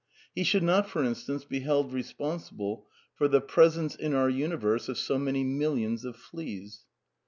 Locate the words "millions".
5.43-6.05